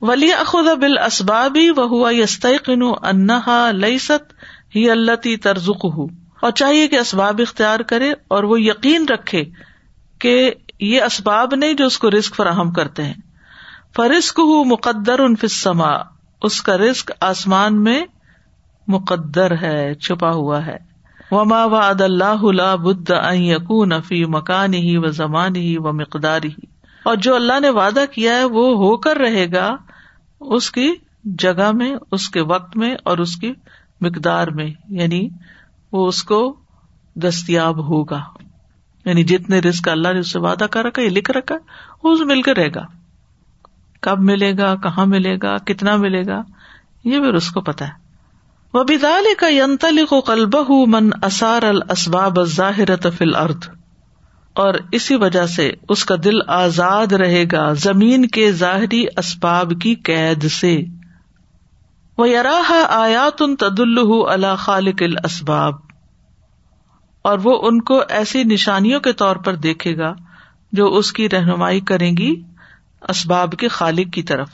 [0.00, 4.32] ولی اخد بل اسبابی و ہوا یستقن انہا لئی ست
[4.76, 6.08] ہی اللہ ترزک ہوں
[6.40, 9.44] اور چاہیے کہ اسباب اختیار کرے اور وہ یقین رکھے
[10.18, 13.14] کہ یہ اسباب نہیں جو اس کو رسک فراہم کرتے ہیں۔
[13.96, 15.90] فرسک ہُ مقدر ان فسما
[16.42, 18.04] اس کا رسک آسمان میں
[18.90, 20.76] مقدر ہے، چھپا ہوا ہے۔
[21.30, 26.66] وما واد اللہ بد یقون فی مکان ہی و زمان ہی و مقدار ہی
[27.02, 29.76] اور جو اللہ نے وعدہ کیا ہے، وہ ہو کر رہے گا
[30.40, 33.52] اس کی جگہ میں، اس کے وقت میں اور اس کی
[34.00, 35.28] مقدار میں۔ یعنی
[35.92, 36.56] وہ اس کو
[37.14, 38.20] دستیاب ہوگا۔
[39.04, 41.54] یعنی جتنے رسک اللہ نے اس سے وعدہ کر رکھا یہ لکھ رکھا
[42.02, 42.86] وہ مل کر رہے گا۔
[44.00, 46.42] کب ملے گا، کہاں ملے گا، کتنا ملے گا،
[47.04, 47.99] یہ پھر اس کو پتا ہے۔
[48.74, 53.64] وہ بدال کا ینتل کو کلبہ من اثار السباب ظاہر تفل ارد
[54.52, 59.94] اور اسی وجہ سے اس کا دل آزاد رہے گا زمین کے ظاہری اسباب کی
[59.94, 60.84] قید سے۔
[62.18, 65.74] وہ یراہ آیات ان تد اللہ خالق الاسباب
[67.22, 70.14] اور وہ ان کو ایسی نشانیوں کے طور پر دیکھے گا
[70.72, 72.42] جو اس کی رہنمائی کریں گی
[73.08, 74.48] اسباب کے خالق کی طرف۔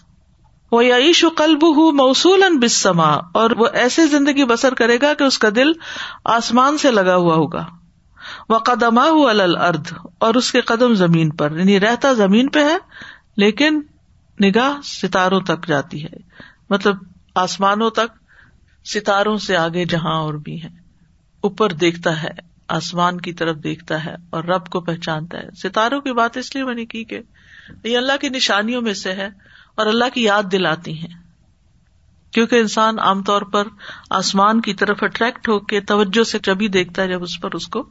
[0.73, 5.25] وہ یعیش و قلب ہُ موصول بسما اور وہ ایسے زندگی بسر کرے گا کہ
[5.25, 5.73] اس کا دل
[6.25, 7.65] آسمان سے لگا ہوا ہوگا۔
[8.49, 9.87] وہ قدما قدمہ الرد
[10.19, 12.77] اور اس کے قدم زمین پر یعنی رہتا زمین پہ ہے،
[13.37, 13.81] لیکن
[14.45, 16.17] نگاہ ستاروں تک جاتی ہے۔
[16.71, 16.97] مطلب
[17.35, 18.13] آسمانوں تک،
[18.85, 20.69] ستاروں سے آگے جہاں اور بھی ہے۔
[21.41, 22.31] اوپر دیکھتا ہے،
[22.69, 26.65] آسمان کی طرف دیکھتا ہے، اور رب کو پہچانتا ہے۔ ستاروں کی بات اس لیے
[26.65, 27.21] میں نے کی کہ
[27.85, 29.29] یہ اللہ کی نشانیوں میں سے ہے۔
[29.77, 31.27] اور اللہ کی یاد دلاتی ہیں۔
[32.33, 33.67] کیونکہ انسان عام طور پر
[34.11, 37.69] آسمان کی طرف اٹریکٹ ہو کے توجہ سے جبھی دیکھتا ہے جب اس پر اس
[37.69, 37.83] کو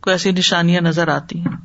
[0.00, 1.56] کوئی ایسی نشانیاں نظر آتی ہیں۔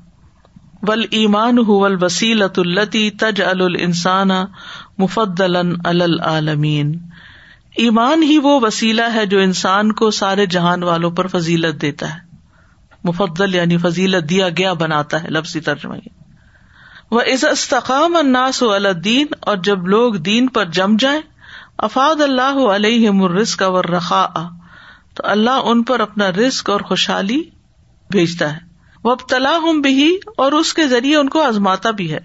[0.88, 4.30] ول ایمان ول وسیلت التی تج السان
[4.98, 7.00] مفدل العالمین
[7.78, 12.20] ایمان ہی وہ وسیلہ ہے جو انسان کو سارے جہان والوں پر فضیلت دیتا ہے۔
[13.04, 15.96] مفدل یعنی فضیلت دیا گیا بناتا ہے، لفظی ترجمہ
[17.14, 21.22] وہ از استقام اناس و الدین اور جب لوگ دین پر جم جائیں،
[21.78, 24.28] افاد اللہ علیہ مرسک اور رخا
[25.14, 27.44] تو اللہ ان پر اپنا رسک اور خوشحالی
[28.10, 28.58] بھیجتا ہے۔
[29.04, 32.20] وہ تلا ہوں بھی اور اس کے ذریعے ان کو آزماتا بھی ہے۔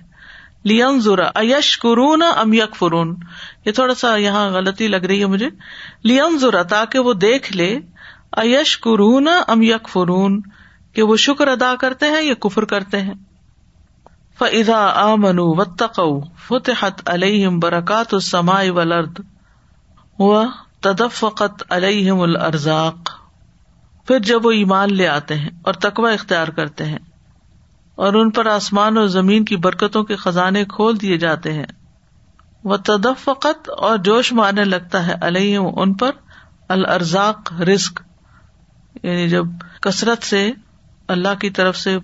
[0.64, 3.16] لیم ذرا ایش قرون ام یک فرون
[3.64, 5.48] یہ تھوڑا سا یہاں غلطی لگ رہی ہے مجھے۔
[6.04, 7.78] لیم ذرا تاکہ وہ دیکھ لے۔
[8.32, 10.42] ایش قرون ام یک فرون
[10.92, 13.14] کہ وہ شکر ادا کرتے ہیں یا کفر کرتے ہیں۔
[14.38, 19.20] فضا آ منو و تقو فتحت علیہم برکات السماء والارض
[20.18, 20.42] و
[20.82, 23.10] تدفقت علیہم الارزاق
[24.08, 26.98] پھر جب وہ ایمان لے آتے ہیں اور تقوی اختیار کرتے ہیں
[27.98, 31.66] اور ان پر آسمان اور زمین کی برکتوں کے خزانے کھول دیے جاتے ہیں
[32.64, 36.10] وہ تدفقت اور جوش مارنے لگتا ہے علیہ ان پر
[36.68, 38.00] الرزاق رسک
[39.02, 39.46] یعنی جب
[39.82, 40.50] کثرت سے
[41.08, 41.96] اللہ کی طرف سے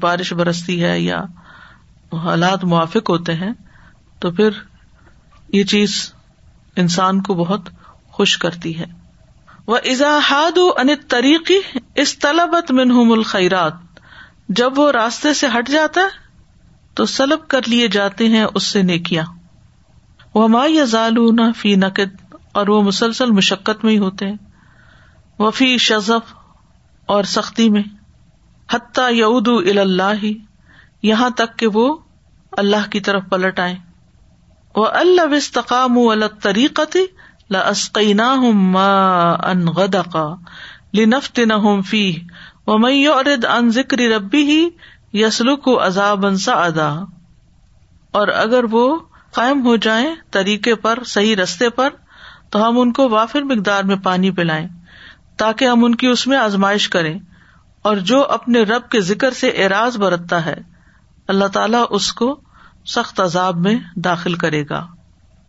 [0.00, 1.20] بارش برستی ہے یا
[2.16, 3.52] حالات موافق ہوتے ہیں،
[4.18, 4.50] تو پھر
[5.48, 6.14] یہ چیز
[6.76, 7.68] انسان کو بہت
[8.08, 8.86] خوش کرتی ہے۔
[9.66, 13.72] وہ اضاحاد ان طریقی اس طلبت منہم الخیرات
[14.48, 16.08] جب وہ راستے سے ہٹ جاتا ہے،
[16.94, 19.24] تو سلب کر لیے جاتے ہیں اس سے نیکیاں۔
[20.34, 21.08] وہ ما یا
[21.56, 24.36] فی نقد، اور وہ مسلسل مشقت میں ہی ہوتے ہیں۔
[25.38, 26.34] وہ فی شزف،
[27.06, 27.82] اور سختی میں۔
[28.72, 29.48] حتیٰ یعود
[29.78, 30.24] اللہ
[31.02, 31.98] یہاں تک کہ وہ
[32.56, 33.76] اللہ کی طرف پلٹ آئے
[34.76, 35.98] وہ اللہ وسطام
[36.42, 36.98] طریقتی
[37.50, 39.66] لسقینہ ان
[40.94, 42.18] لنفت نہ فی
[42.66, 44.68] وہ میں ان ذکر ربی ہی
[45.12, 46.94] یسلو کو عذاب انسا ادا
[48.10, 48.98] اور اگر وہ
[49.32, 51.88] قائم ہو جائیں طریقے پر، صحیح رستے پر،
[52.50, 54.68] تو ہم ان کو وافر مقدار میں پانی پلائیں،
[55.36, 57.18] تاکہ ہم ان کی اس میں آزمائش کریں۔
[57.82, 60.71] اور جو اپنے رب کے ذکر سے اعراض برتتا ہے
[61.28, 62.36] اللہ تعالیٰ اس کو
[62.86, 64.86] سخت عذاب میں داخل کرے گا۔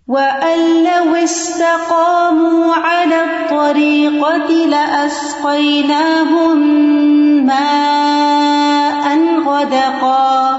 [0.07, 6.57] وَأَن لَوْ اسْتَقَامُوا عَلَى الطَّرِيقَةِ لَأَسْقَيْنَاهُم
[7.45, 10.57] مَّاءً غَدَقًا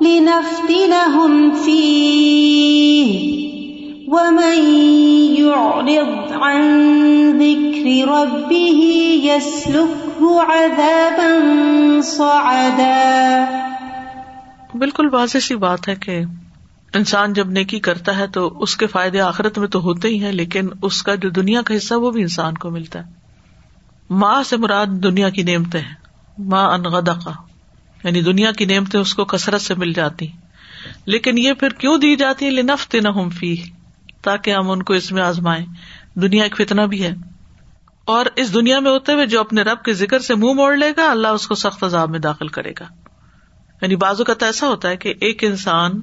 [0.00, 3.24] لِنَفْتِنَهُمْ فِيهِ
[14.74, 16.20] بالکل واضح سی بات ہے کہ
[16.94, 20.32] انسان جب نیکی کرتا ہے تو اس کے فائدے آخرت میں تو ہوتے ہی ہیں،
[20.32, 23.12] لیکن اس کا جو دنیا کا حصہ وہ بھی انسان کو ملتا ہے۔
[24.10, 25.94] ماں سے مراد دنیا کی نعمتیں ہیں۔
[26.38, 27.30] ماں انغدا کا
[28.04, 30.26] یعنی دنیا کی نعمتیں اس کو کثرت سے مل جاتی۔
[31.06, 33.56] لیکن یہ پھر کیوں دی جاتی ہے لنفت نہ ہم فی
[34.22, 35.66] تاکہ ہم ان کو اس میں آزمائیں۔
[36.14, 37.14] دنیا ایک فتنا بھی ہے۔
[38.04, 40.92] اور اس دنیا میں ہوتے ہوئے جو اپنے رب کے ذکر سے منہ موڑ لے
[40.96, 43.03] گا، اللہ اس کو سخت عذاب میں داخل کرے گا۔
[43.84, 46.00] یعنی بازو کا تو ایسا ہوتا ہے کہ ایک انسان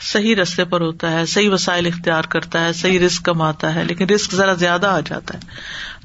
[0.00, 4.04] صحیح رستے پر ہوتا ہے، صحیح وسائل اختیار کرتا ہے، صحیح رسک کماتا ہے، لیکن
[4.04, 5.48] رسک ذرا زیادہ آ جاتا ہے۔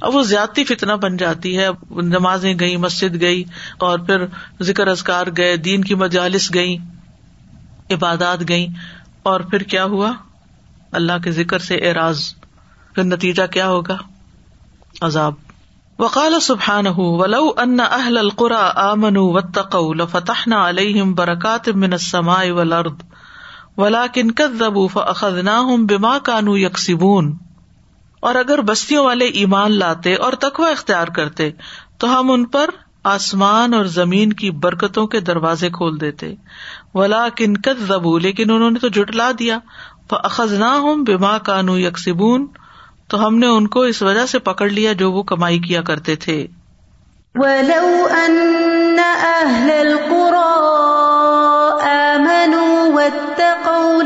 [0.02, 3.44] اب وہ زیادتی فتنا بن جاتی ہے، نمازیں گئی مسجد گئی،
[3.78, 4.26] اور پھر
[4.62, 6.78] ذکر ازکار گئے، دین کی مجالس گئی
[7.92, 8.68] عبادات گئی
[9.24, 10.12] اور پھر کیا ہوا؟
[10.92, 12.34] اللہ کے ذکر سے اعراض،
[12.96, 13.98] پھر نتیجہ کیا ہوگا؟
[15.02, 15.45] عذاب۔
[16.00, 23.04] وقال سبحان ولو ان اہل القرا آمن و تقو لفتحنا علیہم برکات من السماء والارض
[23.78, 24.28] ولا کن
[25.86, 27.38] بما کانو یکسبون
[28.20, 31.52] اور اگر بستیوں والے ایمان لاتے اور تقوا اختیار کرتے،
[31.98, 32.70] تو ہم ان پر
[33.04, 36.36] آسمان اور زمین کی برکتوں کے دروازے کھول دیتے۔
[36.94, 39.60] ولا کن زبو لیکن انہوں نے تو جٹلا دیا۔
[40.10, 42.48] اخذنا ہوں بیما کانو یکسبون
[43.08, 46.16] تو ہم نے ان کو اس وجہ سے پکڑ لیا جو وہ کمائی کیا کرتے
[46.16, 46.48] تھے۔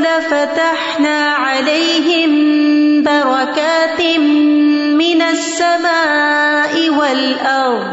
[0.00, 2.32] لفتحنا عليهم
[3.04, 4.00] بركات
[4.92, 7.86] من السماء والأرض.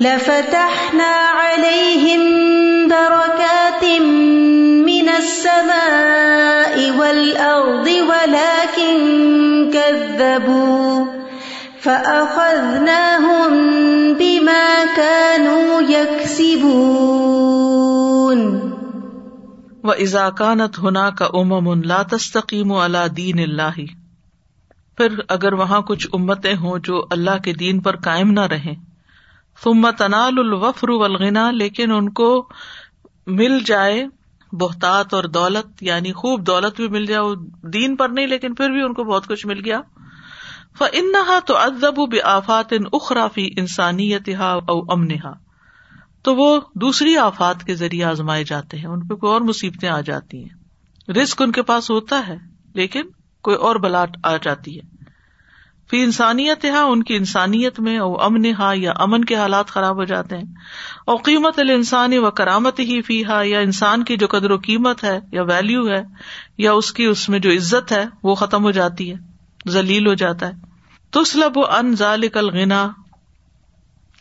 [0.00, 2.22] لفتحنا عليهم
[2.88, 3.84] بركات
[5.00, 11.04] من السماء والأرض ولكن كذبوا
[11.80, 13.52] فأخذناهم
[14.12, 18.70] بما كانوا يكسبون
[19.84, 23.80] و ازاکانت ہونا کا امم لا تستقیم اللہ دین اللہ
[24.96, 28.74] پھر اگر وہاں کچھ امتیں ہوں جو اللہ کے دین پر قائم نہ رہیں۔
[29.64, 32.48] ثم تنال الوفر والغنا لیکن ان کو
[33.26, 34.06] مل جائے۔
[34.52, 37.34] بہتات اور دولت یعنی خوب دولت بھی مل جائے
[37.68, 39.80] دین پر نہیں، لیکن پھر بھی ان کو بہت کچھ مل گیا۔
[40.78, 45.32] فنحا تو ادب آفات ان اخرافی انسانیت او امنہا
[46.22, 50.00] تو وہ دوسری آفات کے ذریعے آزمائے جاتے ہیں، ان پہ کوئی اور مصیبتیں آ
[50.00, 52.36] جاتی ہیں۔ رسک ان کے پاس ہوتا ہے،
[52.74, 53.02] لیکن
[53.42, 54.99] کوئی اور بلا آ جاتی ہے۔
[55.90, 59.96] پھر انسانیت ہاں ان کی انسانیت میں اور امن ہا یا امن کے حالات خراب
[59.96, 60.44] ہو جاتے ہیں۔
[61.06, 65.04] اور قیمت السانی و کرامت ہی فی ہا یا انسان کی جو قدر و قیمت
[65.04, 66.02] ہے یا ویلو ہے،
[66.58, 69.16] یا اس کی اس میں جو عزت ہے، وہ ختم ہو جاتی ہے،
[69.68, 70.52] ذلیل ہو جاتا ہے۔
[71.10, 72.88] تسلب و ان ذالک الغنا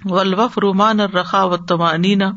[0.05, 2.31] ولوف رومان اور رخا و تمانینا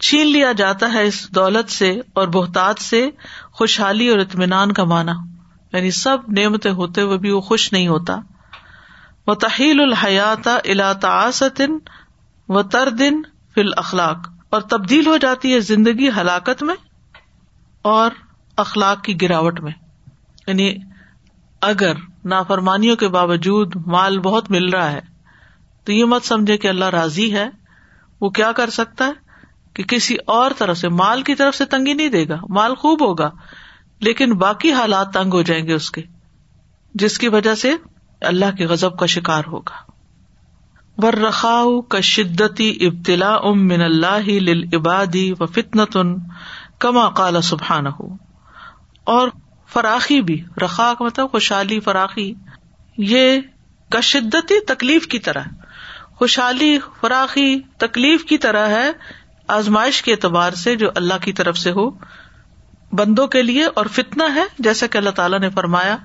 [0.00, 3.10] چھین لیا جاتا ہے اس دولت سے اور بہتات سے
[3.52, 5.12] خوشحالی اور اطمینان کا مانا
[5.72, 8.16] یعنی سب نعمتیں ہوتے ہوئے بھی وہ خوش نہیں ہوتا۔
[9.30, 11.78] وہ تحیل الحیات الا تعاستن
[12.48, 13.22] و تردن
[13.54, 14.16] فل اخلاق
[14.50, 16.74] اور تبدیل ہو جاتی ہے زندگی ہلاکت میں
[17.82, 18.10] اور
[18.56, 19.72] اخلاق کی گراوٹ میں۔
[20.46, 20.76] یعنی
[21.60, 21.92] اگر
[22.24, 25.00] نافرمانیوں کے باوجود مال بہت مل رہا ہے،
[25.84, 27.48] تو یہ مت سمجھے کہ اللہ راضی ہے،
[28.20, 29.12] وہ کیا کر سکتا ہے؟
[29.74, 33.02] کہ کسی اور طرف سے، مال کی طرف سے تنگی نہیں دے گا، مال خوب
[33.02, 33.30] ہوگا،
[34.00, 36.02] لیکن باقی حالات تنگ ہو جائیں گے اس کے،
[36.94, 37.74] جس کی وجہ سے
[38.20, 39.90] اللہ کے غزب کا شکار ہوگا۔
[40.98, 46.16] ور رخاؤ کا شدتی ابتلا ام من اللہ عبادی و فتنت ان
[46.78, 48.08] کما کالا سبحان ہو
[49.04, 49.28] اور
[49.66, 52.34] فراخی بھی، رخا کا مطلب خوشحالی، فراخی۔
[52.96, 53.40] یہ
[53.90, 55.42] کا شدتی تکلیف کی طرح،
[56.14, 58.90] خوشحالی، فراخی تکلیف کی طرح ہے
[59.48, 61.90] آزمائش کے اعتبار سے جو اللہ کی طرف سے ہو۔
[62.92, 65.96] بندوں کے لیے اور فتنا ہے، جیسا کہ اللہ تعالیٰ نے فرمایا۔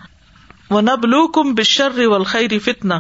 [0.70, 3.00] وہ نبلو کم بشر والخیر فتنا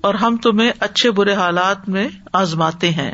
[0.00, 3.10] اور ہم تمہیں اچھے برے حالات میں آزماتے ہیں۔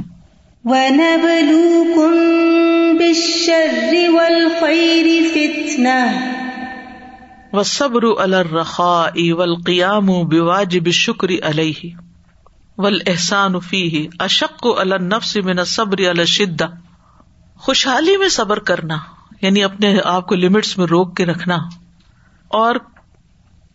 [7.53, 11.87] و صبر الرخا والقیام بواجب الشکر علیہ۔
[12.79, 16.63] ول احسان فی اشک النفس من صبر الشد
[17.57, 18.99] خوشحالی میں صبر کرنا
[19.43, 21.57] یعنی اپنے آپ کو لمٹس میں روک کے رکھنا۔
[22.49, 22.77] اور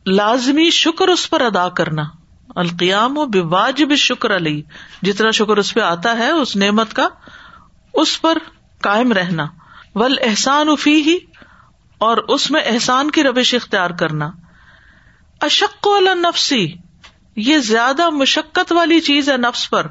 [0.06, 2.04] لازمی شکر اس پر ادا کرنا۔
[2.56, 4.62] القیام و واجب شکر علی۔
[5.02, 7.08] جتنا شکر اس پہ آتا ہے، اس نعمت کا
[7.94, 8.38] اس پر
[8.82, 9.46] قائم رہنا۔
[9.96, 11.18] ول احسان افی ہی
[11.98, 14.32] اور اس میں احسان کی روش اختیار کرنا۔
[15.42, 16.74] اشق اشک نفسی
[17.36, 19.88] یہ زیادہ مشقت والی چیز ہے نفس پر۔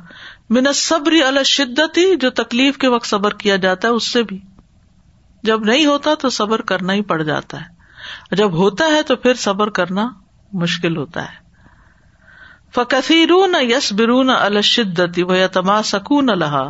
[0.50, 4.40] من صبری الشدت ہی جو تکلیف کے وقت صبر کیا جاتا ہے، اس سے بھی۔
[5.42, 7.77] جب نہیں ہوتا تو صبر کرنا ہی پڑ جاتا ہے۔
[8.30, 10.08] جب ہوتا ہے تو پھر صبر کرنا
[10.52, 11.48] مشکل ہوتا ہے۔
[12.74, 16.64] فکثیرون یس برون الشدتی و یتما سکون الحا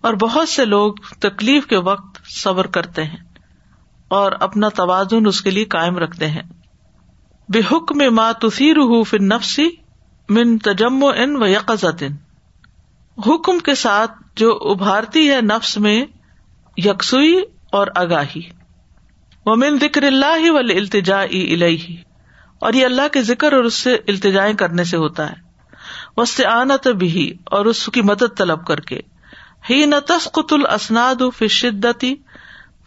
[0.00, 3.16] اور بہت سے لوگ تکلیف کے وقت صبر کرتے ہیں
[4.08, 6.42] اور اپنا توازن اس کے لیے قائم رکھتے ہیں۔
[7.48, 9.68] بے حکم ما تصیر فن نفسی
[10.28, 12.04] من تجم ان و یقزت
[13.26, 16.06] حکم کے ساتھ جو ابھارتی ہے نفس میں
[16.76, 18.59] یکسوئی اور اگاہی
[19.50, 21.20] وہ من ذکر اللہ وال التجا
[22.58, 25.34] اور یہ اللہ کے ذکر اور اس سے التجائیں کرنے سے ہوتا ہے۔
[26.16, 29.00] وسط آنت بھی اور اس کی مدد طلب کر کے۔
[29.70, 32.14] ہی نہ تسقت الاسناد فی شدتی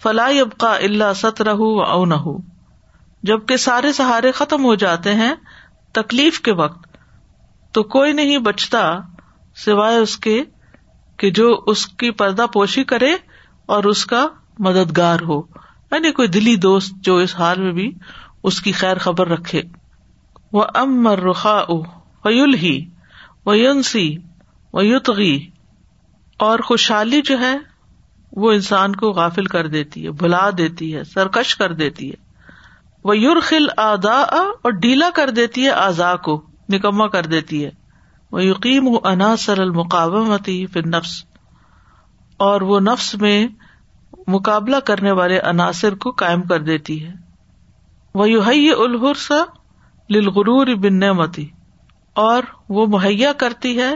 [0.04, 2.16] فلاح ابقا اللہ سترہ او نہ
[3.24, 5.34] جبکہ سارے سہارے ختم ہو جاتے ہیں
[5.92, 6.98] تکلیف کے وقت،
[7.72, 9.00] تو کوئی نہیں بچتا
[9.56, 10.44] سوائے اس کے
[11.18, 13.16] کہ جو اس کی پردہ پوشی کرے
[13.66, 14.28] اور اس کا
[14.60, 15.53] مددگار ہو۔
[15.94, 17.92] یعنی کوئی دلی دوست جو اس حال میں بھی
[18.44, 19.62] اس کی خیر خبر رکھے۔
[20.54, 21.62] وہ امر رخا
[22.26, 22.86] ویل ہی
[23.46, 25.48] و یونسی
[26.40, 27.58] اور خوشحالی جو ہے
[28.32, 32.16] وہ انسان کو غافل کر دیتی ہے، بھلا دیتی ہے، سرکش کر دیتی ہے۔
[33.04, 37.72] وہ یورخل ادا اور ڈھیلا کر دیتی ہے آزا کو نکما کر دیتی ہے۔
[38.32, 41.24] وہ یقین و عناصر المقامتی پھر نفس
[42.38, 43.48] اور وہ نفس میں
[44.28, 47.14] مقابلہ کرنے والے عناصر کو قائم کر دیتی ہے۔
[48.16, 49.44] وہ یوہی الحرسا
[50.10, 51.48] للغرور بن نعمتی
[52.14, 53.96] اور وہ مہیا کرتی ہے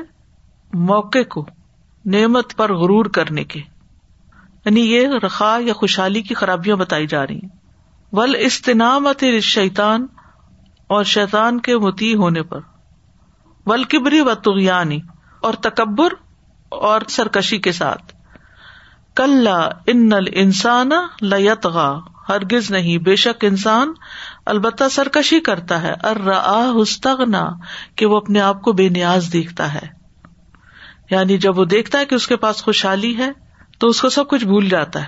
[0.74, 1.46] موقع کو،
[2.06, 3.60] نعمت پر غرور کرنے کے۔
[4.66, 7.50] یعنی یہ رخا یا خوشحالی کی خرابیاں بتائی جا رہی ہیں۔
[8.12, 10.08] ول استنامت شیتان
[10.88, 12.60] اور شیتان کے متی ہونے پر۔
[13.66, 15.00] ول کبری و تغیانی
[15.42, 16.14] اور تکبر
[16.70, 18.17] اور سرکشی کے ساتھ۔
[19.18, 19.48] کل
[19.86, 20.90] ان انسان
[21.22, 22.00] لتغا
[22.30, 23.94] ہرگز نہیں، بے شک انسان
[24.46, 27.50] البتہ سرکشی کرتا ہے ارستغنا
[27.96, 29.88] کہ وہ اپنے آپ کو بے نیاز دیکھتا ہے۔
[31.12, 33.32] یعنی جب وہ دیکھتا ہے کہ اس کے پاس خوشحالی ہے،
[33.80, 35.08] تو اس کو سب کچھ بھول جاتا ہے۔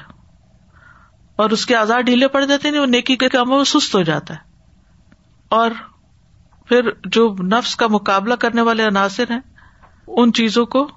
[1.36, 4.02] اور اس کے آزاد ڈھیلے پڑ جاتے ہیں، وہ نیکی کے کام وہ سست ہو
[4.02, 4.40] جاتا ہے۔
[5.50, 5.72] اور
[6.66, 9.40] پھر جو نفس کا مقابلہ کرنے والے عناصر ہیں،
[10.08, 10.92] ان چیزوں کو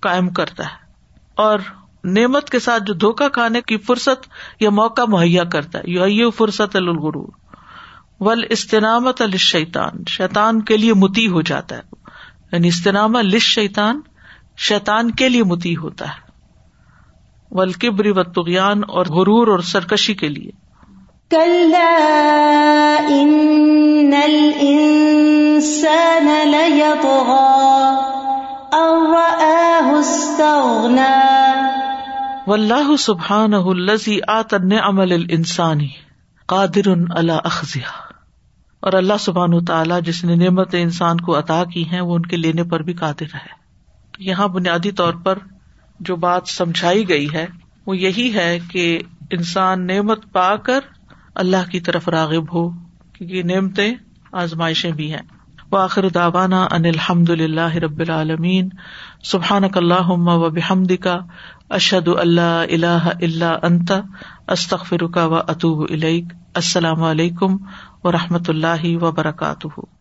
[0.00, 0.92] قائم کرتا ہے۔
[1.34, 1.58] اور
[2.06, 4.26] نعمت کے ساتھ جو دھوکا کھانے کی فرصت
[4.60, 7.28] یا موقع مہیا کرتا ہے۔ یو فرصت الغرور
[8.20, 11.80] ول استنامت الشیطان شیطان کے لیے متی ہو جاتا ہے۔
[12.52, 14.00] یعنی استنام لش شیطان
[14.56, 16.26] شیطان کے لیے متی ہوتا ہے۔
[17.50, 20.50] ولکبری و تغیان اور غرور اور سرکشی کے لیے۔
[32.46, 35.88] اللہ سبحان الزی آتن عمل انسانی
[36.46, 38.12] قادر اللہ اخذیہ
[38.80, 42.36] اور اللہ سبحان تعالیٰ جس نے نعمت انسان کو عطا کی ہیں، وہ ان کے
[42.36, 43.46] لینے پر بھی قادر ہے۔
[44.18, 45.38] یہاں بنیادی طور پر
[46.00, 47.46] جو بات سمجھائی گئی ہے،
[47.86, 50.80] وہ یہی ہے کہ انسان نعمت پا کر
[51.34, 52.70] اللہ کی طرف راغب ہو،
[53.12, 53.94] کیونکہ نعمتیں
[54.32, 55.35] آزمائشیں بھی ہیں۔
[55.76, 58.68] وآخر داوانا ان الحمد اللہ رب العالمین.
[59.24, 61.18] سبحان اللہ و بحمد کا
[61.70, 63.92] اشد اللہ اللہ اللہ انت
[64.48, 65.84] استخ کا و اطوب
[66.54, 67.56] السلام علیکم
[68.04, 69.95] و رحمۃ اللہ وبرکاتہ.